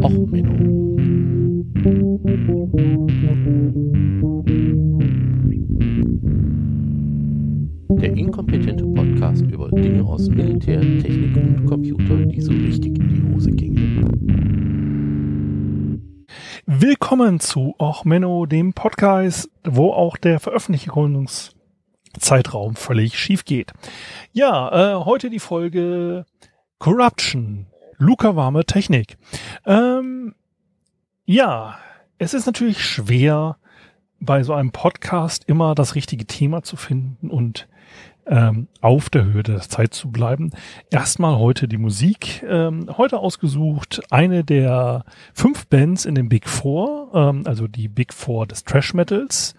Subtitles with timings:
[0.00, 0.96] Och Menno.
[8.00, 13.22] Der inkompetente Podcast über Dinge aus Militär, Technik und Computer, die so richtig in die
[13.34, 14.02] Hose gingen.
[16.66, 23.74] Willkommen zu Och Menno, dem Podcast, wo auch der Veröffentlichungszeitraum völlig schief geht.
[24.32, 26.24] Ja, äh, heute die Folge
[26.78, 27.66] Corruption.
[28.02, 29.16] Luca warme Technik.
[29.64, 30.34] Ähm,
[31.24, 31.78] ja,
[32.18, 33.56] es ist natürlich schwer,
[34.18, 37.68] bei so einem Podcast immer das richtige Thema zu finden und
[38.26, 40.50] ähm, auf der Höhe der Zeit zu bleiben.
[40.90, 42.42] Erstmal heute die Musik.
[42.48, 48.12] Ähm, heute ausgesucht eine der fünf Bands in den Big Four, ähm, also die Big
[48.12, 49.54] Four des Trash Metals.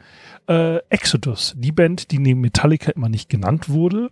[0.49, 4.09] Äh, Exodus, die Band, die neben Metallica immer nicht genannt wurde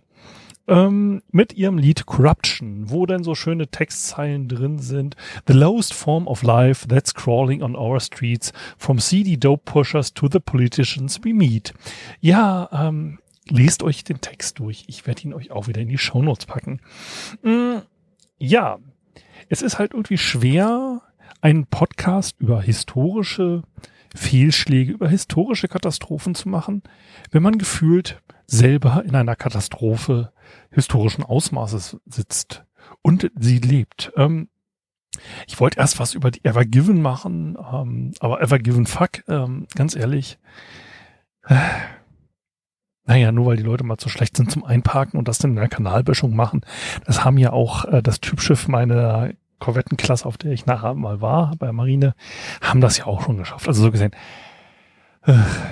[0.72, 5.16] ähm, mit ihrem Lied Corruption, wo dann so schöne Textzeilen drin sind.
[5.46, 10.28] The lowest form of life that's crawling on our streets, from seedy dope pushers to
[10.32, 11.74] the politicians we meet.
[12.20, 14.84] Ja, ähm, lest euch den Text durch.
[14.86, 16.80] Ich werde ihn euch auch wieder in die Shownotes packen.
[17.42, 17.78] Mm,
[18.38, 18.78] ja,
[19.50, 21.02] es ist halt irgendwie schwer,
[21.42, 23.62] einen Podcast über historische
[24.14, 26.82] Fehlschläge, über historische Katastrophen zu machen,
[27.30, 30.32] wenn man gefühlt selber in einer Katastrophe
[30.70, 32.64] historischen Ausmaßes sitzt
[33.00, 34.12] und sie lebt.
[34.16, 34.48] Ähm,
[35.46, 39.66] ich wollte erst was über die Ever Given machen, ähm, aber Ever Given Fuck, ähm,
[39.74, 40.38] ganz ehrlich.
[41.46, 41.56] Äh,
[43.04, 45.56] naja, nur weil die Leute mal zu schlecht sind zum Einparken und das dann in
[45.56, 46.60] der Kanalböschung machen.
[47.06, 51.54] Das haben ja auch äh, das Typschiff meiner Korvettenklasse, auf der ich nachher mal war,
[51.58, 52.14] bei Marine,
[52.60, 53.66] haben das ja auch schon geschafft.
[53.66, 54.12] Also so gesehen,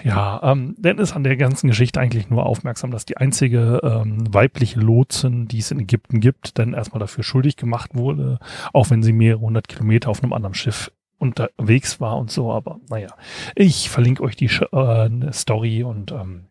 [0.05, 4.33] ja, ähm, Dan ist an der ganzen Geschichte eigentlich nur aufmerksam, dass die einzige ähm,
[4.33, 8.39] weibliche Lotsin, die es in Ägypten gibt, dann erstmal dafür schuldig gemacht wurde,
[8.73, 12.53] auch wenn sie mehrere hundert Kilometer auf einem anderen Schiff unterwegs war und so.
[12.53, 13.09] Aber naja,
[13.57, 16.47] ich verlinke euch die äh, Story und ähm,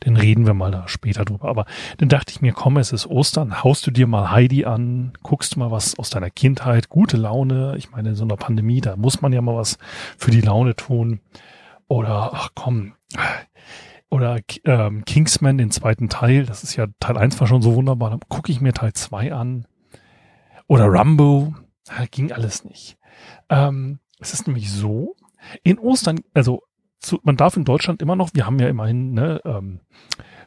[0.00, 1.48] dann reden wir mal da später drüber.
[1.48, 1.64] Aber
[1.98, 5.56] dann dachte ich mir, komm, es ist Ostern, haust du dir mal Heidi an, guckst
[5.56, 7.74] mal was aus deiner Kindheit, gute Laune.
[7.78, 9.78] Ich meine, in so einer Pandemie, da muss man ja mal was
[10.18, 11.20] für die Laune tun.
[11.88, 12.94] Oder, ach komm,
[14.08, 18.10] oder ähm, Kingsman, den zweiten Teil, das ist ja Teil 1 war schon so wunderbar,
[18.10, 19.66] dann gucke ich mir Teil 2 an.
[20.68, 21.54] Oder Rambo,
[22.10, 22.98] ging alles nicht.
[23.48, 25.16] Ähm, es ist nämlich so,
[25.62, 26.62] in Ostern, also
[26.98, 29.80] zu, man darf in Deutschland immer noch, wir haben ja immerhin ne, ähm,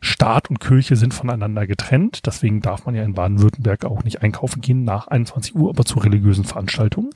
[0.02, 2.26] Staat und Kirche sind voneinander getrennt.
[2.26, 6.00] Deswegen darf man ja in Baden-Württemberg auch nicht einkaufen gehen nach 21 Uhr, aber zu
[6.00, 7.10] religiösen Veranstaltungen.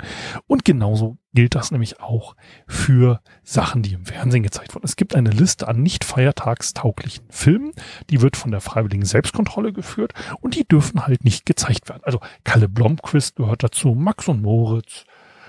[0.48, 2.36] Und genauso gilt das nämlich auch
[2.68, 4.86] für Sachen, die im Fernsehen gezeigt wurden.
[4.86, 7.72] Es gibt eine Liste an nicht feiertagstauglichen Filmen,
[8.10, 12.04] die wird von der freiwilligen Selbstkontrolle geführt und die dürfen halt nicht gezeigt werden.
[12.04, 15.06] Also Kalle Blomqvist gehört dazu, Max und Moritz,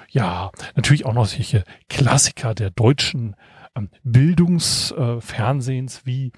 [0.09, 3.37] ja, natürlich auch noch solche Klassiker der deutschen
[3.75, 6.33] ähm, Bildungsfernsehens äh, wie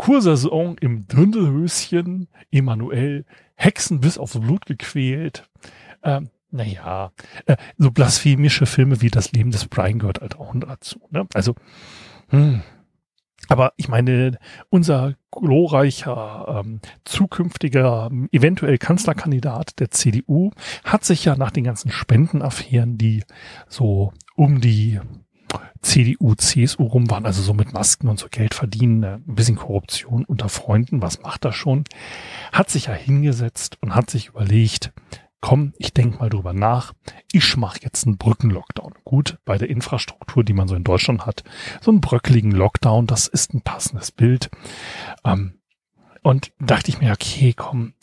[0.00, 5.46] Kursaison im Dündelhöschen, Emanuel, Hexen bis aufs Blut gequält.
[6.02, 7.12] Ähm, naja,
[7.44, 11.02] äh, so blasphemische Filme wie Das Leben des Brian gehört halt auch dazu.
[11.10, 11.26] Ne?
[11.34, 11.54] Also,
[12.28, 12.62] hm.
[13.50, 14.38] aber ich meine,
[14.70, 20.50] unser glorreicher ähm, zukünftiger, eventuell Kanzlerkandidat der CDU
[20.82, 23.22] hat sich ja nach den ganzen Spendenaffären, die
[23.68, 24.98] so um die
[25.82, 29.56] CDU, CSU rum waren, also so mit Masken und so Geld verdienen, äh, ein bisschen
[29.56, 31.84] Korruption unter Freunden, was macht das schon?
[32.52, 34.92] Hat sich ja hingesetzt und hat sich überlegt,
[35.40, 36.92] komm, ich denk mal drüber nach,
[37.32, 38.94] ich mache jetzt einen Brückenlockdown.
[39.04, 41.44] Gut, bei der Infrastruktur, die man so in Deutschland hat,
[41.80, 44.50] so einen bröckligen Lockdown, das ist ein passendes Bild.
[45.24, 45.54] Ähm,
[46.22, 47.94] und dachte ich mir, okay, komm,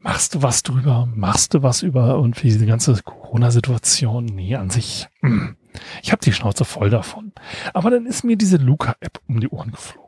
[0.00, 1.06] machst du was drüber?
[1.14, 4.24] Machst du was über irgendwie diese ganze Corona-Situation?
[4.24, 5.56] Nee, an sich, mh, hm,
[6.02, 7.32] ich habe die Schnauze voll davon.
[7.74, 10.06] Aber dann ist mir diese Luca-App um die Ohren geflogen.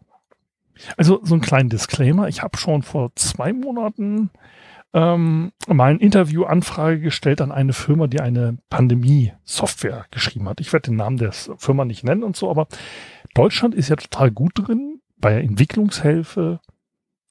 [0.96, 2.28] Also so ein kleinen Disclaimer.
[2.28, 4.30] Ich habe schon vor zwei Monaten
[4.94, 10.60] ähm, mal ein Interview-Anfrage gestellt an eine Firma, die eine Pandemie-Software geschrieben hat.
[10.60, 12.68] Ich werde den Namen der Firma nicht nennen und so, aber
[13.34, 16.60] Deutschland ist ja total gut drin bei Entwicklungshilfe,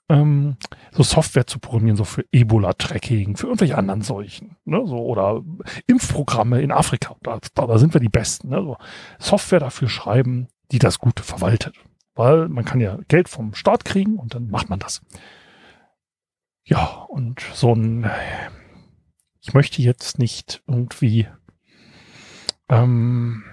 [0.09, 0.57] ähm,
[0.91, 5.43] so Software zu programmieren, so für Ebola-Tracking, für irgendwelche anderen Seuchen, ne, so, oder
[5.87, 7.15] Impfprogramme in Afrika.
[7.21, 8.49] Da, da sind wir die Besten.
[8.49, 8.77] Ne, so
[9.19, 11.75] Software dafür schreiben, die das gut verwaltet.
[12.15, 15.01] Weil man kann ja Geld vom Staat kriegen und dann macht man das.
[16.63, 18.09] Ja, und so ein,
[19.41, 21.27] ich möchte jetzt nicht irgendwie
[22.69, 23.43] ähm,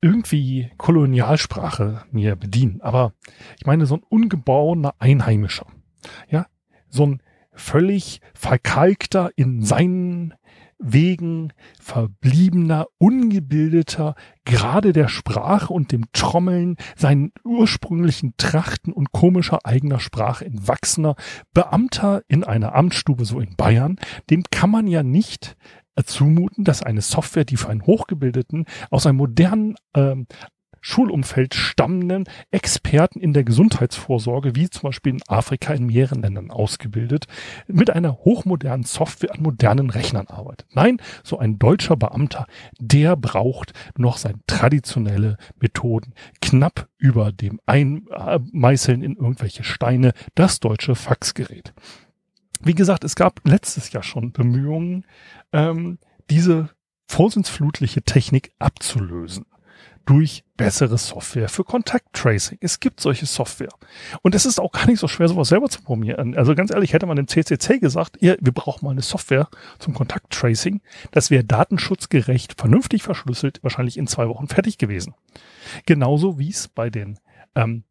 [0.00, 2.80] irgendwie Kolonialsprache mir bedienen.
[2.80, 3.12] Aber
[3.58, 5.66] ich meine, so ein ungeborener Einheimischer,
[6.28, 6.46] ja,
[6.88, 10.34] so ein völlig verkalkter in seinen
[10.82, 14.14] wegen verbliebener, ungebildeter,
[14.44, 21.16] gerade der Sprache und dem Trommeln, seinen ursprünglichen Trachten und komischer eigener Sprache entwachsener
[21.52, 23.98] Beamter in einer Amtsstube so in Bayern,
[24.30, 25.56] dem kann man ja nicht
[26.04, 30.26] zumuten, dass eine Software, die für einen Hochgebildeten aus einem modernen ähm,
[30.80, 37.26] Schulumfeld stammenden Experten in der Gesundheitsvorsorge, wie zum Beispiel in Afrika in mehreren Ländern ausgebildet,
[37.66, 40.66] mit einer hochmodernen Software an modernen Rechnern arbeitet.
[40.72, 42.46] Nein, so ein deutscher Beamter,
[42.78, 50.94] der braucht noch seine traditionelle Methoden knapp über dem Einmeißeln in irgendwelche Steine, das deutsche
[50.94, 51.74] Faxgerät.
[52.60, 55.06] Wie gesagt, es gab letztes Jahr schon Bemühungen,
[55.52, 55.98] ähm,
[56.28, 56.70] diese
[57.06, 59.46] vorsinnsflutliche Technik abzulösen
[60.04, 62.58] durch bessere Software für Kontakttracing.
[62.60, 63.72] Es gibt solche Software.
[64.22, 66.36] Und es ist auch gar nicht so schwer, sowas selber zu programmieren.
[66.36, 69.48] Also ganz ehrlich, hätte man im CCC gesagt, ihr, wir brauchen mal eine Software
[69.78, 70.80] zum Kontakttracing,
[71.12, 75.14] das wäre datenschutzgerecht, vernünftig verschlüsselt, wahrscheinlich in zwei Wochen fertig gewesen.
[75.86, 77.18] Genauso wie es bei den
[77.54, 77.84] ähm,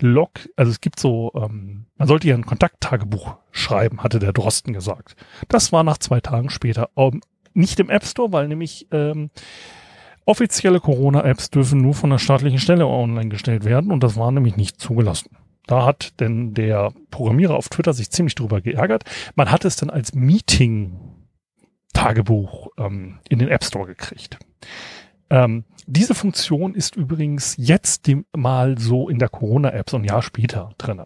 [0.00, 4.72] Log, also es gibt so, ähm, man sollte ja ein Kontakttagebuch schreiben, hatte der Drosten
[4.72, 5.16] gesagt.
[5.48, 7.20] Das war nach zwei Tagen später ähm,
[7.54, 9.30] nicht im App Store, weil nämlich ähm,
[10.24, 14.56] offizielle Corona-Apps dürfen nur von der staatlichen Stelle online gestellt werden und das war nämlich
[14.56, 15.36] nicht zugelassen.
[15.66, 19.04] Da hat denn der Programmierer auf Twitter sich ziemlich drüber geärgert.
[19.34, 24.38] Man hat es dann als Meeting-Tagebuch ähm, in den App Store gekriegt.
[25.34, 30.70] Ähm, diese Funktion ist übrigens jetzt mal so in der Corona-App so ein Jahr später
[30.78, 31.02] drin.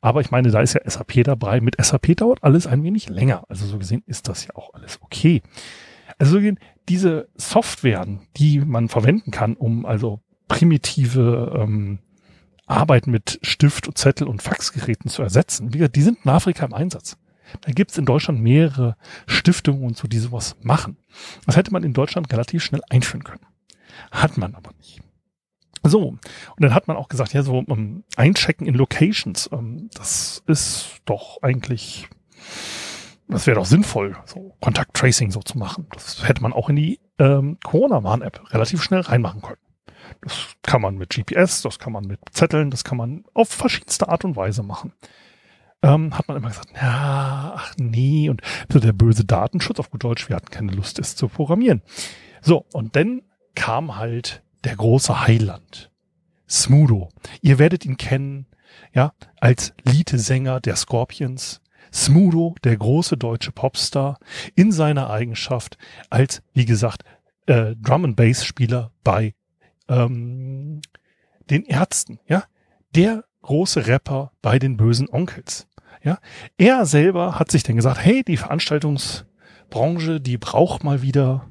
[0.00, 1.60] Aber ich meine, da ist ja SAP dabei.
[1.60, 3.44] Mit SAP dauert alles ein wenig länger.
[3.50, 5.42] Also so gesehen ist das ja auch alles okay.
[6.16, 6.58] Also so gesehen,
[6.88, 11.98] diese Softwaren, die man verwenden kann, um also primitive ähm,
[12.64, 17.18] Arbeit mit Stift und Zettel und Faxgeräten zu ersetzen, die sind in Afrika im Einsatz.
[17.60, 18.96] Da gibt's in Deutschland mehrere
[19.26, 20.96] Stiftungen und so, die sowas machen.
[21.44, 23.44] Das hätte man in Deutschland relativ schnell einführen können.
[24.10, 25.00] Hat man aber nicht.
[25.82, 26.20] So, und
[26.58, 30.42] dann hat man auch gesagt, ja, so um, ähm, Einchecken in Locations, um, ähm, das
[30.46, 32.08] ist doch eigentlich,
[33.28, 35.86] das wäre doch sinnvoll, so Kontakt-Tracing so zu machen.
[35.92, 39.60] Das hätte man auch in die ähm, Corona-Warn-App relativ schnell reinmachen können.
[40.22, 44.08] Das kann man mit GPS, das kann man mit Zetteln, das kann man auf verschiedenste
[44.08, 44.92] Art und Weise machen.
[45.82, 48.42] Ähm, hat man immer gesagt, ja, ach nee, und
[48.72, 51.82] so der böse Datenschutz auf gut Deutsch, wir hatten keine Lust, es zu programmieren.
[52.40, 53.22] So, und dann
[53.56, 55.90] kam halt der große Heiland,
[56.48, 57.08] Smudo.
[57.40, 58.46] Ihr werdet ihn kennen,
[58.92, 61.60] ja, als Liedsänger der Scorpions.
[61.92, 64.18] Smudo, der große deutsche Popstar,
[64.54, 65.78] in seiner Eigenschaft
[66.10, 67.02] als, wie gesagt,
[67.46, 69.34] äh, Drum and Bass Spieler bei
[69.88, 70.82] ähm,
[71.48, 72.44] den Ärzten, ja,
[72.94, 75.68] der große Rapper bei den bösen Onkels,
[76.02, 76.18] ja.
[76.58, 81.48] Er selber hat sich dann gesagt, hey, die Veranstaltungsbranche, die braucht mal wieder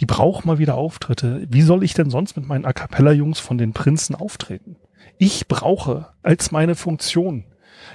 [0.00, 1.46] die braucht mal wieder Auftritte.
[1.48, 4.76] Wie soll ich denn sonst mit meinen A cappella-Jungs von den Prinzen auftreten?
[5.18, 7.44] Ich brauche als meine Funktion,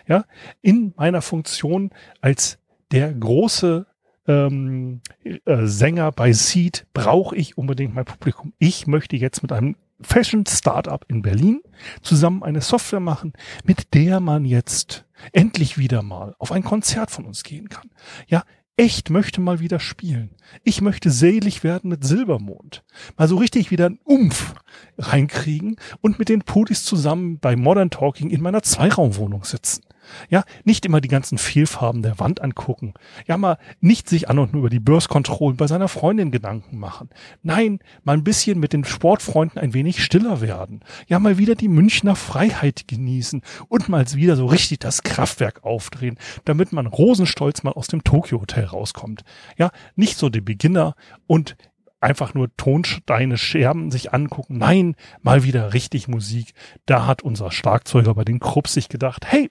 [0.07, 0.25] ja,
[0.61, 1.91] in meiner Funktion
[2.21, 2.59] als
[2.91, 3.85] der große
[4.27, 8.53] ähm, äh, Sänger bei Seed brauche ich unbedingt mein Publikum.
[8.59, 11.61] Ich möchte jetzt mit einem Fashion Startup in Berlin
[12.01, 13.33] zusammen eine Software machen,
[13.65, 17.89] mit der man jetzt endlich wieder mal auf ein Konzert von uns gehen kann.
[18.27, 18.43] Ja,
[18.79, 20.29] echt möchte mal wieder spielen.
[20.63, 22.81] Ich möchte selig werden mit Silbermond.
[23.17, 24.55] Mal so richtig wieder einen Umf
[24.97, 29.83] reinkriegen und mit den Pudis zusammen bei Modern Talking in meiner Zweiraumwohnung sitzen.
[30.29, 32.93] Ja, nicht immer die ganzen Fehlfarben der Wand angucken.
[33.27, 37.09] Ja, mal nicht sich an und nur über die Börskontrollen bei seiner Freundin Gedanken machen.
[37.43, 40.81] Nein, mal ein bisschen mit den Sportfreunden ein wenig stiller werden.
[41.07, 46.17] Ja, mal wieder die Münchner Freiheit genießen und mal wieder so richtig das Kraftwerk aufdrehen,
[46.45, 49.23] damit man rosenstolz mal aus dem Tokyo Hotel rauskommt.
[49.57, 50.95] Ja, nicht so die Beginner
[51.27, 51.55] und
[52.01, 54.57] einfach nur Tonsteine Scherben sich angucken.
[54.57, 56.53] Nein, mal wieder richtig Musik.
[56.85, 59.49] Da hat unser Schlagzeuger bei den Krupps sich gedacht, hey,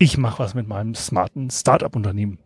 [0.00, 2.38] ich mache was mit meinem smarten Startup-Unternehmen.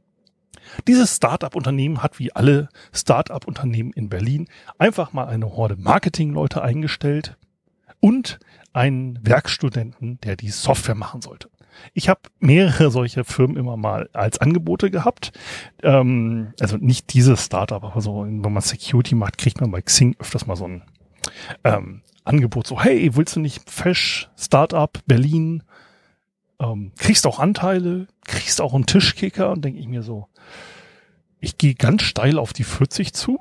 [0.88, 7.36] Dieses Startup-Unternehmen hat wie alle Startup-Unternehmen in Berlin einfach mal eine Horde Marketing-Leute eingestellt
[8.00, 8.40] und
[8.72, 11.48] einen Werkstudenten, der die Software machen sollte.
[11.92, 15.30] Ich habe mehrere solche Firmen immer mal als Angebote gehabt.
[15.82, 20.16] Ähm, also nicht dieses Startup, aber so, wenn man Security macht, kriegt man bei Xing
[20.18, 20.82] öfters mal so ein
[21.62, 25.62] ähm, Angebot, so, hey, willst du nicht Fesch, Startup, Berlin,
[26.60, 30.28] ähm, kriegst auch Anteile, kriegst auch einen Tischkicker und denke ich mir so,
[31.40, 33.38] ich gehe ganz steil auf die 40 zu.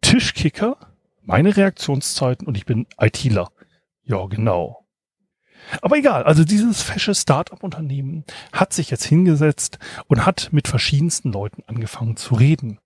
[0.00, 0.76] Tischkicker,
[1.22, 3.50] meine Reaktionszeiten und ich bin ITler.
[4.04, 4.84] Ja, genau.
[5.80, 11.62] Aber egal, also dieses fesche Start-up-Unternehmen hat sich jetzt hingesetzt und hat mit verschiedensten Leuten
[11.66, 12.80] angefangen zu reden.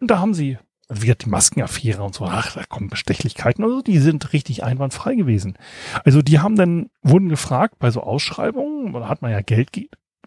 [0.00, 0.58] Und da haben sie
[0.88, 5.58] also die Maskenaffäre und so, ach, da kommen Bestechlichkeiten, also die sind richtig einwandfrei gewesen.
[6.04, 9.70] Also die haben dann, wurden gefragt bei so Ausschreibungen, da hat man ja Geld,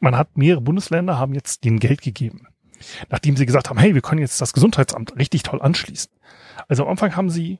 [0.01, 2.47] man hat mehrere Bundesländer haben jetzt denen Geld gegeben.
[3.09, 6.11] Nachdem sie gesagt haben, hey, wir können jetzt das Gesundheitsamt richtig toll anschließen.
[6.67, 7.59] Also am Anfang haben sie,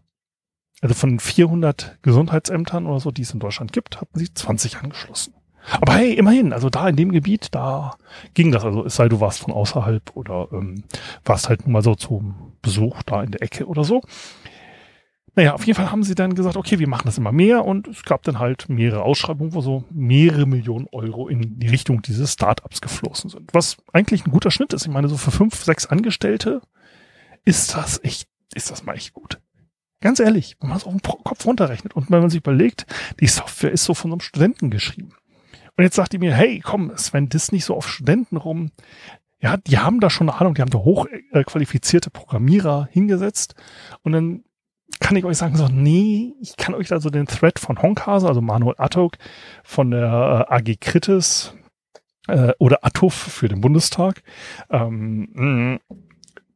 [0.82, 5.34] also von 400 Gesundheitsämtern oder so, die es in Deutschland gibt, hatten sie 20 angeschlossen.
[5.82, 7.96] Aber hey, immerhin, also da in dem Gebiet, da
[8.34, 8.64] ging das.
[8.64, 10.84] Also es sei du warst von außerhalb oder ähm,
[11.26, 14.02] warst halt nur mal so zum Besuch da in der Ecke oder so.
[15.36, 17.88] Naja, auf jeden Fall haben sie dann gesagt, okay, wir machen das immer mehr und
[17.88, 22.34] es gab dann halt mehrere Ausschreibungen, wo so mehrere Millionen Euro in die Richtung dieses
[22.34, 23.54] Startups geflossen sind.
[23.54, 24.86] Was eigentlich ein guter Schnitt ist.
[24.86, 26.62] Ich meine, so für fünf, sechs Angestellte
[27.46, 29.40] ist das echt, ist das mal echt gut.
[30.02, 32.86] Ganz ehrlich, wenn man es auf den Kopf runterrechnet und wenn man sich überlegt,
[33.20, 35.14] die Software ist so von einem Studenten geschrieben.
[35.80, 38.72] Und jetzt sagt die mir, hey, komm, Sven, das nicht so auf Studenten rum.
[39.40, 43.56] Ja, die haben da schon eine Ahnung, die haben da hochqualifizierte Programmierer hingesetzt.
[44.04, 44.44] Und dann
[45.00, 48.28] kann ich euch sagen, so, nee, ich kann euch da so den Thread von Honkase,
[48.28, 49.14] also Manuel Attok
[49.64, 51.54] von der äh, AG Kritis
[52.28, 54.22] äh, oder Atuf für den Bundestag,
[54.70, 55.80] ähm, mh,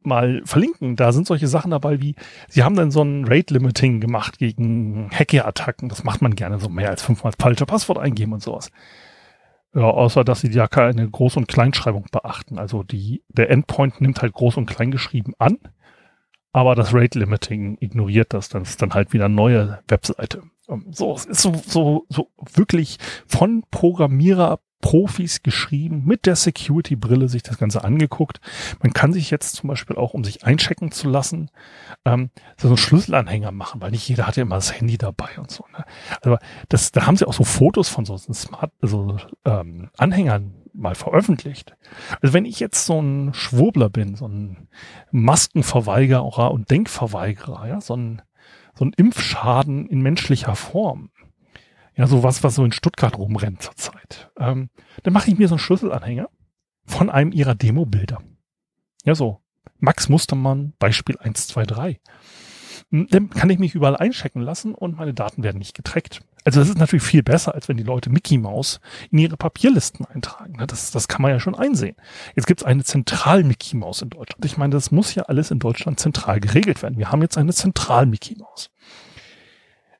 [0.02, 0.96] mal verlinken.
[0.96, 2.14] Da sind solche Sachen dabei wie,
[2.50, 5.88] sie haben dann so ein Rate-Limiting gemacht gegen Hacker-Attacken.
[5.88, 8.70] Das macht man gerne so mehr als fünfmal falsche Passwort eingeben und sowas.
[9.74, 12.58] Ja, außer dass sie ja keine Groß- und Kleinschreibung beachten.
[12.58, 15.58] Also die, der Endpoint nimmt halt Groß- und Kleingeschrieben an,
[16.52, 18.48] aber das Rate Limiting ignoriert das.
[18.48, 20.42] Dann ist dann halt wieder eine neue Webseite.
[20.68, 27.30] Ähm, so, es ist so, so, so wirklich von Programmierer Profis geschrieben, mit der Security-Brille
[27.30, 28.42] sich das Ganze angeguckt.
[28.82, 31.50] Man kann sich jetzt zum Beispiel auch, um sich einchecken zu lassen,
[32.04, 35.50] ähm, so einen Schlüsselanhänger machen, weil nicht jeder hat ja immer das Handy dabei und
[35.50, 35.64] so.
[35.72, 35.86] Ne?
[36.20, 36.36] Also
[36.68, 41.74] das, da haben sie auch so Fotos von so Smart, also ähm, Anhängern mal veröffentlicht.
[42.20, 44.68] Also wenn ich jetzt so ein Schwurbler bin, so ein
[45.12, 48.20] Maskenverweigerer und Denkverweigerer, ja, so ein,
[48.74, 51.08] so ein Impfschaden in menschlicher Form,
[51.96, 54.30] ja, so was, was so in Stuttgart rumrennt zurzeit.
[54.38, 54.70] Ähm,
[55.02, 56.28] dann mache ich mir so einen Schlüsselanhänger
[56.86, 58.20] von einem ihrer Demo-Bilder.
[59.04, 59.40] Ja, so
[59.78, 62.00] Max Mustermann, Beispiel 123.
[62.90, 66.20] Hm, dann kann ich mich überall einchecken lassen und meine Daten werden nicht getrackt.
[66.44, 70.04] Also das ist natürlich viel besser, als wenn die Leute Mickey Mouse in ihre Papierlisten
[70.04, 70.56] eintragen.
[70.56, 70.66] Ne?
[70.66, 71.96] Das, das kann man ja schon einsehen.
[72.36, 74.44] Jetzt gibt es eine Zentral-Mickey Mouse in Deutschland.
[74.44, 76.98] Ich meine, das muss ja alles in Deutschland zentral geregelt werden.
[76.98, 78.70] Wir haben jetzt eine Zentral-Mickey Mouse.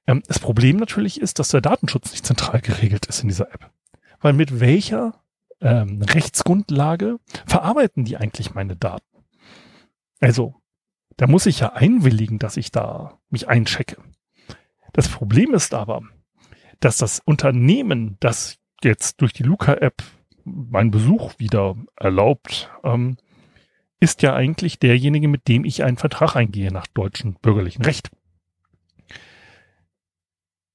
[0.06, 3.70] Ähm, das Problem natürlich ist, dass der Datenschutz nicht zentral geregelt ist in dieser App.
[4.20, 5.22] Weil mit welcher
[5.60, 9.04] ähm, Rechtsgrundlage verarbeiten die eigentlich meine Daten?
[10.20, 10.54] Also,
[11.16, 13.98] da muss ich ja einwilligen, dass ich da mich einchecke.
[14.92, 16.02] Das Problem ist aber,
[16.80, 20.02] dass das Unternehmen, das jetzt durch die Luca-App
[20.44, 23.16] meinen Besuch wieder erlaubt, ähm,
[24.00, 28.10] ist ja eigentlich derjenige, mit dem ich einen Vertrag eingehe nach deutschem bürgerlichen Recht.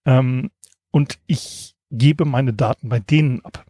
[0.10, 0.50] Ähm,
[0.89, 3.66] und ich gebe meine Daten bei denen ab.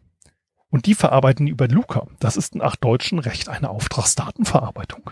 [0.70, 2.06] Und die verarbeiten die über Luca.
[2.18, 5.10] Das ist nach deutschem Recht eine Auftragsdatenverarbeitung.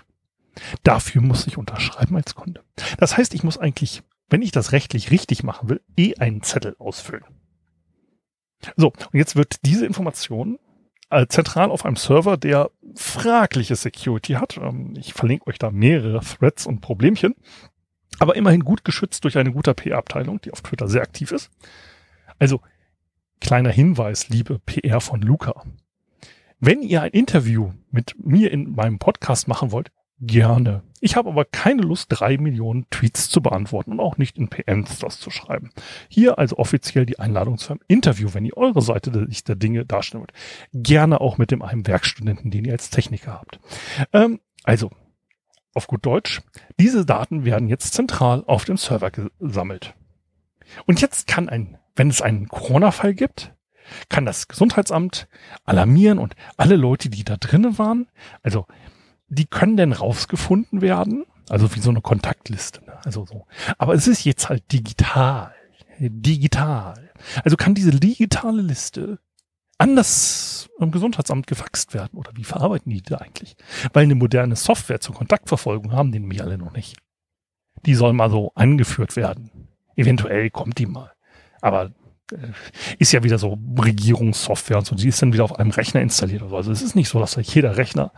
[0.84, 2.62] Dafür muss ich unterschreiben als Kunde.
[2.98, 6.76] Das heißt, ich muss eigentlich, wenn ich das rechtlich richtig machen will, eh einen Zettel
[6.78, 7.24] ausfüllen.
[8.76, 10.58] So, und jetzt wird diese Information
[11.10, 14.56] äh, zentral auf einem Server, der fragliche Security hat.
[14.56, 17.34] Ähm, ich verlinke euch da mehrere Threads und Problemchen
[18.18, 21.50] aber immerhin gut geschützt durch eine gute PR-Abteilung, die auf Twitter sehr aktiv ist.
[22.38, 22.60] Also,
[23.40, 25.64] kleiner Hinweis, liebe PR von Luca.
[26.60, 30.82] Wenn ihr ein Interview mit mir in meinem Podcast machen wollt, gerne.
[31.00, 34.98] Ich habe aber keine Lust, drei Millionen Tweets zu beantworten und auch nicht in PMs
[34.98, 35.70] das zu schreiben.
[36.08, 39.84] Hier also offiziell die Einladung zu einem Interview, wenn ihr eure Seite der der Dinge
[39.84, 40.32] darstellen wollt.
[40.72, 43.60] Gerne auch mit dem einen Werkstudenten, den ihr als Techniker habt.
[44.12, 44.90] Ähm, also,
[45.78, 46.42] auf gut Deutsch,
[46.80, 49.94] diese Daten werden jetzt zentral auf dem Server gesammelt.
[50.86, 53.54] Und jetzt kann ein, wenn es einen Corona-Fall gibt,
[54.08, 55.28] kann das Gesundheitsamt
[55.64, 58.08] alarmieren und alle Leute, die da drinnen waren,
[58.42, 58.66] also
[59.28, 62.98] die können denn rausgefunden werden, also wie so eine Kontaktliste, ne?
[63.04, 63.46] also so.
[63.78, 65.54] Aber es ist jetzt halt digital,
[66.00, 67.12] digital.
[67.44, 69.20] Also kann diese digitale Liste
[69.78, 72.18] anders im Gesundheitsamt gefaxt werden?
[72.18, 73.56] Oder wie verarbeiten die da eigentlich?
[73.92, 76.96] Weil eine moderne Software zur Kontaktverfolgung haben die nämlich alle noch nicht.
[77.86, 79.68] Die soll mal so angeführt werden.
[79.96, 81.12] Eventuell kommt die mal.
[81.60, 81.92] Aber
[82.32, 82.52] äh,
[82.98, 86.42] ist ja wieder so Regierungssoftware und so, die ist dann wieder auf einem Rechner installiert
[86.42, 86.56] oder so.
[86.56, 88.12] Also es ist nicht so, dass jeder Rechner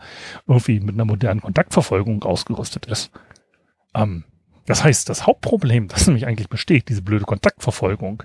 [0.47, 3.11] irgendwie mit einer modernen Kontaktverfolgung ausgerüstet ist.
[3.95, 4.25] Ähm,
[4.65, 8.23] das heißt, das Hauptproblem, das nämlich eigentlich besteht, diese blöde Kontaktverfolgung,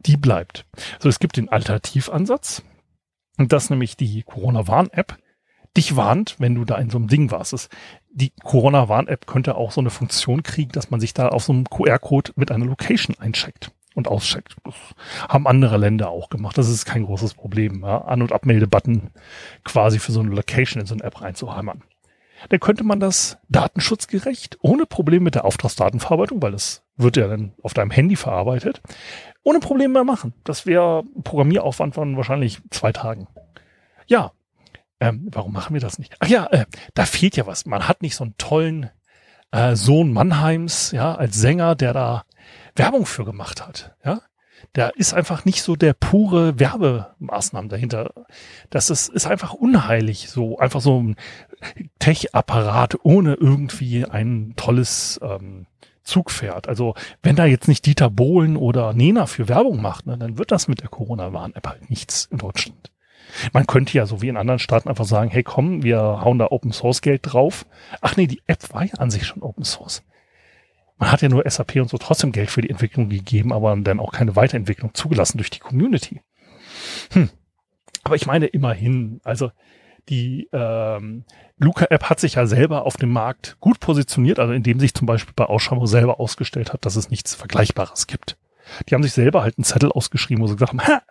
[0.00, 0.66] die bleibt.
[1.00, 2.62] So, es gibt den Alternativansatz.
[3.38, 5.16] Und das nämlich die Corona-Warn-App
[5.76, 7.52] dich warnt, wenn du da in so einem Ding warst.
[7.52, 7.68] Es,
[8.10, 11.64] die Corona-Warn-App könnte auch so eine Funktion kriegen, dass man sich da auf so einem
[11.64, 14.56] QR-Code mit einer Location eincheckt und auscheckt.
[14.64, 14.74] Das
[15.28, 16.58] haben andere Länder auch gemacht.
[16.58, 17.82] Das ist kein großes Problem.
[17.82, 17.98] Ja?
[18.02, 19.10] An- und Abmelde-Button
[19.64, 21.82] quasi für so eine Location in so eine App reinzuheimern.
[22.48, 27.52] Dann könnte man das datenschutzgerecht, ohne Probleme mit der Auftragsdatenverarbeitung, weil das wird ja dann
[27.62, 28.80] auf deinem Handy verarbeitet,
[29.42, 30.34] ohne Probleme mehr machen.
[30.44, 33.28] Das wäre Programmieraufwand von wahrscheinlich zwei Tagen.
[34.06, 34.32] Ja,
[35.00, 36.16] ähm, warum machen wir das nicht?
[36.18, 37.66] Ach ja, äh, da fehlt ja was.
[37.66, 38.90] Man hat nicht so einen tollen
[39.52, 42.24] äh, Sohn Mannheims, ja, als Sänger, der da
[42.74, 44.20] Werbung für gemacht hat, ja.
[44.72, 48.12] Da ist einfach nicht so der pure Werbemaßnahmen dahinter.
[48.70, 51.16] Das ist, ist einfach unheilig, so einfach so ein
[51.98, 55.66] Tech-Apparat ohne irgendwie ein tolles ähm,
[56.02, 56.68] Zugpferd.
[56.68, 60.50] Also wenn da jetzt nicht Dieter Bohlen oder Nena für Werbung macht, ne, dann wird
[60.52, 62.90] das mit der Corona-Warn-App halt nichts in Deutschland.
[63.52, 66.46] Man könnte ja so wie in anderen Staaten einfach sagen, hey komm, wir hauen da
[66.50, 67.66] Open Source Geld drauf.
[68.00, 70.02] Ach nee, die App war ja an sich schon Open Source.
[70.98, 74.00] Man hat ja nur SAP und so trotzdem Geld für die Entwicklung gegeben, aber dann
[74.00, 76.22] auch keine Weiterentwicklung zugelassen durch die Community.
[77.12, 77.30] Hm.
[78.02, 79.50] Aber ich meine immerhin, also
[80.08, 81.24] die ähm,
[81.58, 85.34] Luca-App hat sich ja selber auf dem Markt gut positioniert, also indem sich zum Beispiel
[85.36, 88.36] bei Ausschreibung selber ausgestellt hat, dass es nichts Vergleichbares gibt.
[88.88, 91.02] Die haben sich selber halt einen Zettel ausgeschrieben, wo sie gesagt haben, ha,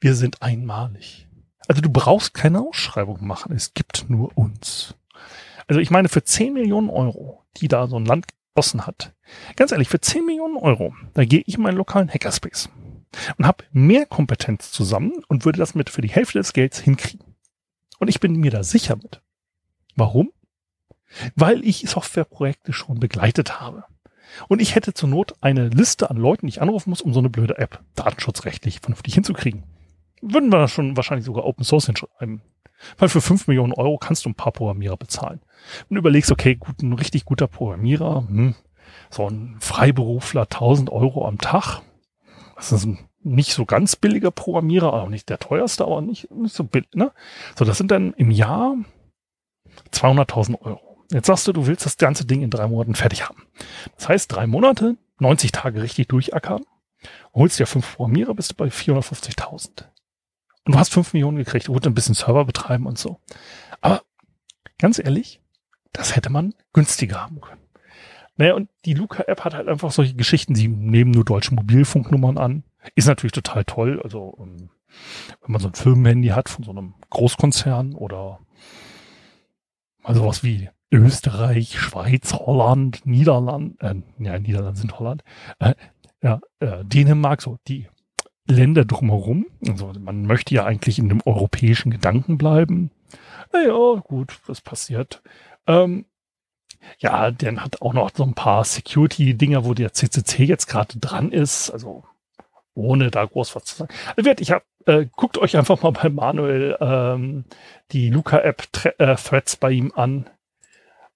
[0.00, 1.28] wir sind einmalig.
[1.68, 4.94] Also du brauchst keine Ausschreibung machen, es gibt nur uns.
[5.68, 9.14] Also ich meine, für 10 Millionen Euro, die da so ein Land geschossen hat,
[9.56, 12.68] ganz ehrlich, für 10 Millionen Euro, da gehe ich in meinen lokalen Hackerspace
[13.36, 17.36] und habe mehr Kompetenz zusammen und würde das mit für die Hälfte des Gelds hinkriegen.
[17.98, 19.20] Und ich bin mir da sicher mit.
[19.96, 20.32] Warum?
[21.34, 23.84] Weil ich Softwareprojekte schon begleitet habe.
[24.48, 27.20] Und ich hätte zur Not eine Liste an Leuten, die ich anrufen muss, um so
[27.20, 29.64] eine blöde App datenschutzrechtlich vernünftig hinzukriegen.
[30.22, 32.40] Würden wir schon wahrscheinlich sogar Open Source hinschreiben.
[32.98, 35.40] Weil für fünf Millionen Euro kannst du ein paar Programmierer bezahlen.
[35.88, 38.54] Und überlegst, okay, gut, ein richtig guter Programmierer, hm,
[39.10, 41.80] so ein Freiberufler, 1000 Euro am Tag.
[42.56, 46.54] Das ist ein nicht so ganz billiger Programmierer, auch nicht der teuerste, aber nicht, nicht
[46.54, 47.12] so billig, ne?
[47.56, 48.76] So, das sind dann im Jahr
[49.92, 50.98] 200.000 Euro.
[51.12, 53.46] Jetzt sagst du, du willst das ganze Ding in drei Monaten fertig haben.
[53.96, 56.64] Das heißt, drei Monate, 90 Tage richtig durchackern,
[57.34, 59.84] holst dir fünf Programmierer, bist du bei 450.000.
[60.64, 63.20] Und du hast fünf Millionen gekriegt, du ein bisschen Server betreiben und so.
[63.80, 64.02] Aber
[64.78, 65.40] ganz ehrlich,
[65.92, 67.60] das hätte man günstiger haben können.
[68.36, 72.64] Naja, und die Luca-App hat halt einfach solche Geschichten, sie nehmen nur deutsche Mobilfunknummern an.
[72.94, 74.00] Ist natürlich total toll.
[74.02, 74.70] Also, ähm,
[75.42, 78.40] wenn man so ein Firmenhandy hat von so einem Großkonzern oder
[80.02, 85.22] mal sowas wie Österreich, Schweiz, Holland, Niederland, äh, ja, Niederland sind Holland,
[85.58, 85.74] äh,
[86.22, 87.88] ja, äh, Dänemark, so die
[88.52, 89.46] Länder drumherum.
[89.66, 92.90] Also man möchte ja eigentlich in dem europäischen Gedanken bleiben.
[93.52, 95.22] Naja, gut, was passiert?
[95.66, 96.06] Ähm,
[96.98, 101.30] ja, der hat auch noch so ein paar Security-Dinger, wo der CCC jetzt gerade dran
[101.30, 101.70] ist.
[101.70, 102.04] Also
[102.74, 103.94] ohne da groß was zu sagen.
[104.16, 107.44] Also, ich hab, äh, guckt euch einfach mal bei Manuel ähm,
[107.92, 110.30] die Luca-App-Threads äh, bei ihm an.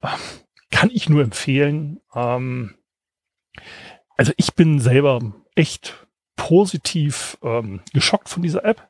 [0.02, 0.10] Ähm,
[0.70, 2.00] kann ich nur empfehlen.
[2.14, 2.74] Ähm,
[4.16, 5.20] also ich bin selber
[5.54, 6.05] echt
[6.36, 8.88] positiv ähm, geschockt von dieser App.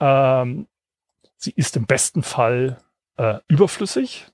[0.00, 0.66] Ähm,
[1.36, 2.78] sie ist im besten Fall
[3.16, 4.26] äh, überflüssig.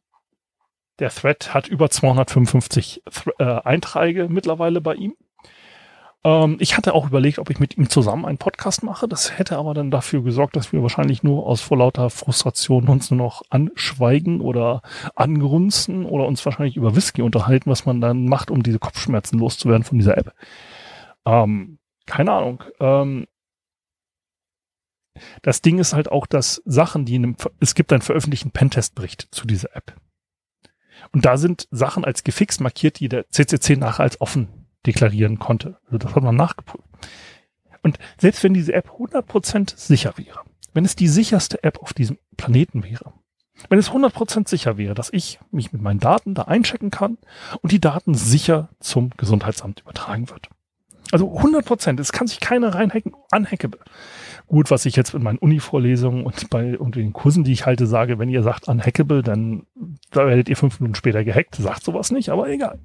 [0.99, 5.15] Der Thread hat über 255 Th äh, Einträge mittlerweile bei ihm.
[6.25, 9.07] Ähm, ich hatte auch überlegt, ob ich mit ihm zusammen einen Podcast mache.
[9.07, 13.11] Das hätte aber dann dafür gesorgt, dass wir wahrscheinlich nur aus vor lauter Frustration uns
[13.11, 14.83] nur noch anschweigen oder
[15.15, 19.85] angrunzen oder uns wahrscheinlich über Whisky unterhalten, was man dann macht, um diese Kopfschmerzen loszuwerden
[19.85, 20.33] von dieser App.
[21.25, 21.78] Ähm,
[22.09, 22.65] keine Ahnung.
[22.81, 23.27] Ähm,
[25.43, 29.29] das Ding ist halt auch, dass Sachen, die in einem, es gibt einen veröffentlichten Pentest-Bericht
[29.31, 29.95] zu dieser App.
[31.13, 34.49] Und da sind Sachen als gefixt markiert, die der CCC nachher als offen
[34.87, 35.79] deklarieren konnte.
[35.87, 36.85] Also das hat man nachgeprüft.
[37.83, 40.41] Und selbst wenn diese App 100% sicher wäre,
[40.75, 43.13] wenn es die sicherste App auf diesem Planeten wäre,
[43.69, 47.19] wenn es 100% sicher wäre, dass ich mich mit meinen Daten da einchecken kann
[47.61, 50.49] und die Daten sicher zum Gesundheitsamt übertragen wird.
[51.11, 53.81] Also 100%, es kann sich keiner reinhacken, unhackable.
[54.47, 57.87] Gut, was ich jetzt in meinen Uni-Vorlesungen und bei und den Kursen, die ich halte,
[57.87, 59.67] sage, wenn ihr sagt unhackable, dann
[60.11, 61.57] da werdet ihr fünf Minuten später gehackt.
[61.57, 62.79] Sagt sowas nicht, aber egal.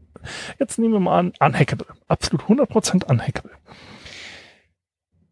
[0.60, 1.88] Jetzt nehmen wir mal an, unhackable.
[2.08, 3.52] Absolut 100% unhackable.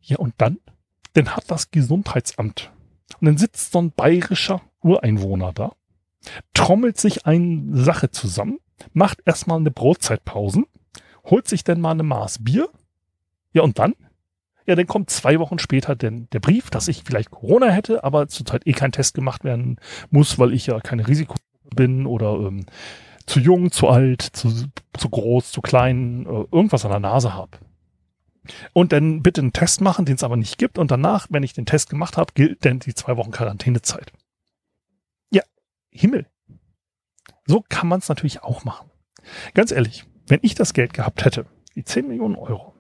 [0.01, 0.57] Ja, und dann?
[1.13, 2.71] Dann hat das Gesundheitsamt.
[3.19, 5.73] Und dann sitzt so ein bayerischer Ureinwohner da,
[6.53, 8.59] trommelt sich eine Sache zusammen,
[8.93, 10.63] macht erstmal eine Brotzeitpause,
[11.25, 12.69] holt sich dann mal eine Maß Bier.
[13.53, 13.93] Ja, und dann?
[14.65, 18.27] Ja, dann kommt zwei Wochen später denn der Brief, dass ich vielleicht Corona hätte, aber
[18.27, 19.77] zurzeit eh kein Test gemacht werden
[20.11, 21.35] muss, weil ich ja keine Risiko
[21.75, 22.65] bin oder ähm,
[23.25, 24.49] zu jung, zu alt, zu,
[24.97, 27.57] zu groß, zu klein, äh, irgendwas an der Nase habe.
[28.73, 30.77] Und dann bitte einen Test machen, den es aber nicht gibt.
[30.77, 34.11] Und danach, wenn ich den Test gemacht habe, gilt dann die zwei Wochen Quarantänezeit.
[35.31, 35.43] Ja,
[35.89, 36.25] Himmel.
[37.45, 38.89] So kann man es natürlich auch machen.
[39.53, 42.70] Ganz ehrlich, wenn ich das Geld gehabt hätte, die 10 Millionen Euro,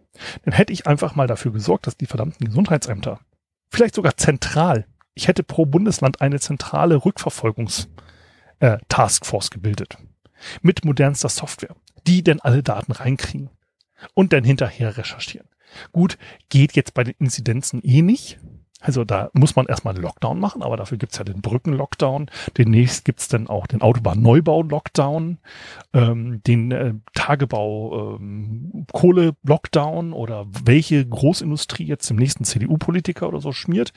[0.43, 3.19] dann hätte ich einfach mal dafür gesorgt, dass die verdammten Gesundheitsämter,
[3.69, 9.97] vielleicht sogar zentral, ich hätte pro Bundesland eine zentrale Rückverfolgungs-Taskforce äh, gebildet.
[10.61, 11.75] Mit modernster Software,
[12.07, 13.49] die denn alle Daten reinkriegen
[14.13, 15.47] und dann hinterher recherchieren.
[15.91, 16.17] Gut,
[16.49, 18.39] geht jetzt bei den Inzidenzen eh nicht.
[18.81, 22.31] Also da muss man erstmal einen Lockdown machen, aber dafür gibt's ja den Brücken-Lockdown.
[22.57, 25.37] Demnächst gibt's dann auch den Autobahn-Neubau-Lockdown,
[25.93, 33.93] ähm, den äh, Tagebau-Kohle-Lockdown ähm, oder welche Großindustrie jetzt dem nächsten CDU-Politiker oder so schmiert.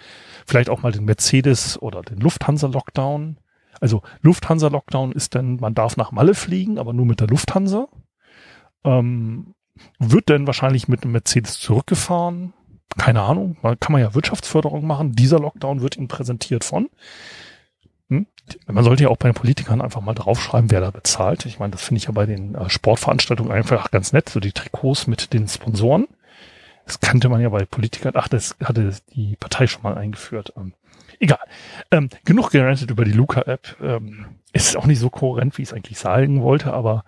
[0.47, 3.39] Vielleicht auch mal den Mercedes- oder den Lufthansa-Lockdown.
[3.81, 7.89] Also Lufthansa-Lockdown ist dann, man darf nach Malle fliegen, aber nur mit der Lufthansa.
[8.85, 9.55] Ähm,
[9.99, 12.53] wird dann wahrscheinlich mit einem Mercedes zurückgefahren.
[12.97, 15.13] Keine Ahnung, man kann man ja Wirtschaftsförderung machen.
[15.13, 16.89] Dieser Lockdown wird Ihnen präsentiert von.
[18.09, 18.27] Hm?
[18.67, 21.47] Man sollte ja auch bei den Politikern einfach mal draufschreiben, wer da bezahlt.
[21.47, 24.53] Ich meine, das finde ich ja bei den äh, Sportveranstaltungen einfach ganz nett, so die
[24.53, 26.07] Trikots mit den Sponsoren.
[26.87, 28.13] Das kannte man ja bei Politikern.
[28.17, 30.53] Ach, das hatte die Partei schon mal eingeführt.
[30.57, 30.75] Ähm,
[31.21, 31.47] egal.
[31.91, 33.77] Ähm, genug gerantet über die Luca-App.
[33.83, 37.05] Ähm, ist auch nicht so kohärent, wie ich es eigentlich sagen wollte, aber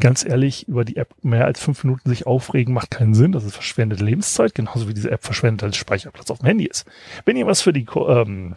[0.00, 3.30] ganz ehrlich, über die App mehr als fünf Minuten sich aufregen, macht keinen Sinn.
[3.30, 6.84] Das ist verschwendete Lebenszeit, genauso wie diese App verschwendet als Speicherplatz auf dem Handy ist.
[7.24, 8.56] Wenn ihr was für die ähm,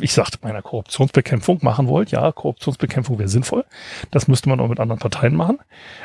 [0.00, 3.64] ich sagte, meiner Korruptionsbekämpfung machen wollt, ja, Korruptionsbekämpfung wäre sinnvoll.
[4.10, 5.58] Das müsste man auch mit anderen Parteien machen,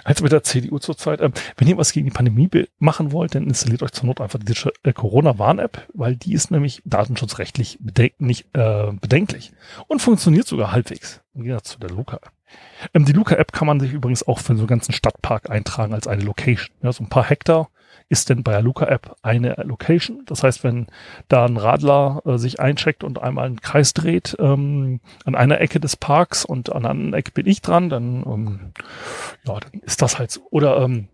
[0.03, 1.21] als mit der CDU zurzeit.
[1.21, 4.39] Ähm, wenn ihr was gegen die Pandemie machen wollt, dann installiert euch zur Not einfach
[4.39, 9.51] die äh, Corona-Warn-App, weil die ist nämlich datenschutzrechtlich bedenk nicht, äh, bedenklich
[9.87, 11.21] und funktioniert sogar halbwegs.
[11.33, 12.19] Im Gegensatz zu der Luca.
[12.93, 16.07] Ähm, die Luca-App kann man sich übrigens auch für so einen ganzen Stadtpark eintragen als
[16.07, 16.75] eine Location.
[16.81, 17.69] Ja, so ein paar Hektar
[18.09, 20.23] ist denn bei der Luca-App eine Location.
[20.25, 20.87] Das heißt, wenn
[21.27, 25.79] da ein Radler äh, sich eincheckt und einmal einen Kreis dreht ähm, an einer Ecke
[25.79, 28.73] des Parks und an einer anderen Ecke bin ich dran, dann, ähm,
[29.45, 30.41] ja, dann ist das halt so.
[30.49, 31.09] Oder ähm,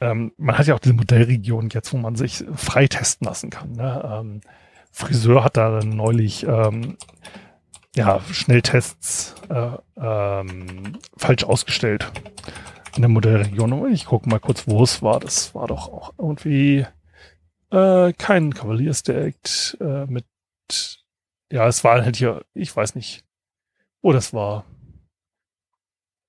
[0.00, 3.72] ähm, man hat ja auch diese Modellregion jetzt, wo man sich frei testen lassen kann.
[3.72, 4.02] Ne?
[4.04, 4.40] Ähm,
[4.92, 6.96] Friseur hat da neulich ähm,
[7.94, 12.10] ja, Schnelltests äh, ähm, falsch ausgestellt
[12.98, 13.90] in der Modellregion.
[13.92, 15.20] Ich gucke mal kurz, wo es war.
[15.20, 16.84] Das war doch auch irgendwie
[17.70, 20.26] äh, kein Kavaliersdelikt äh, mit
[21.50, 23.24] ja, es war halt hier, ich weiß nicht,
[24.02, 24.64] wo das war.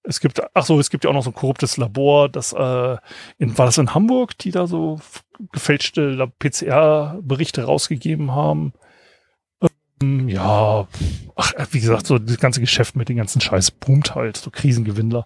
[0.03, 2.97] Es gibt, ach so, es gibt ja auch noch so ein korruptes Labor, das äh,
[3.37, 4.99] in, war das in Hamburg, die da so
[5.51, 8.73] gefälschte PCR-Berichte rausgegeben haben.
[10.01, 10.87] Ja,
[11.35, 15.25] ach, wie gesagt, so das ganze Geschäft mit den ganzen Scheiß boomt halt, so Krisengewinnler.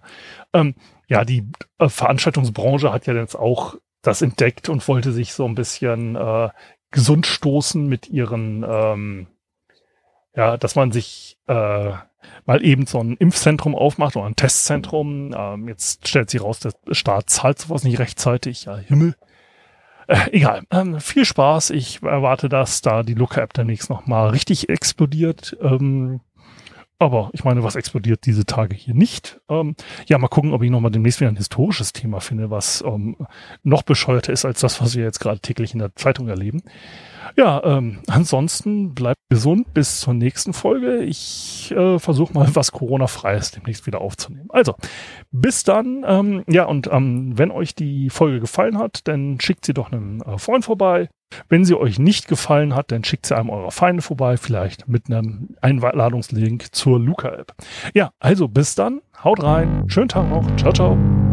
[0.52, 0.74] Ähm,
[1.06, 1.46] ja, die
[1.78, 6.48] äh, Veranstaltungsbranche hat ja jetzt auch das entdeckt und wollte sich so ein bisschen äh,
[6.90, 9.26] gesund stoßen mit ihren, ähm,
[10.34, 11.92] ja, dass man sich äh,
[12.46, 15.34] mal eben so ein Impfzentrum aufmacht oder ein Testzentrum.
[15.36, 18.64] Ähm, jetzt stellt sich raus, der Staat zahlt sowas nicht rechtzeitig.
[18.64, 19.14] Ja, Himmel.
[20.06, 20.62] Äh, egal.
[20.70, 21.70] Ähm, viel Spaß.
[21.70, 25.56] Ich erwarte, dass da die Looker-App demnächst nochmal richtig explodiert.
[25.60, 26.20] Ähm,
[26.98, 29.40] aber ich meine, was explodiert diese Tage hier nicht?
[29.48, 29.74] Ähm,
[30.06, 33.16] ja, mal gucken, ob ich nochmal demnächst wieder ein historisches Thema finde, was ähm,
[33.62, 36.62] noch bescheuerter ist als das, was wir jetzt gerade täglich in der Zeitung erleben.
[37.36, 41.02] Ja, ähm, ansonsten bleibt gesund bis zur nächsten Folge.
[41.02, 44.48] Ich äh, versuche mal was Corona-freies demnächst wieder aufzunehmen.
[44.50, 44.74] Also,
[45.32, 46.04] bis dann.
[46.06, 50.20] Ähm, ja, und ähm, wenn euch die Folge gefallen hat, dann schickt sie doch einem
[50.22, 51.08] äh, Freund vorbei.
[51.48, 55.06] Wenn sie euch nicht gefallen hat, dann schickt sie einem eurer Feinde vorbei, vielleicht mit
[55.06, 57.54] einem Einladungslink zur Luca-App.
[57.94, 59.00] Ja, also bis dann.
[59.22, 59.84] Haut rein.
[59.88, 60.44] Schönen Tag noch.
[60.56, 61.23] Ciao, ciao.